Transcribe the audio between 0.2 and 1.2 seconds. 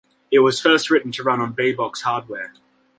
It was first written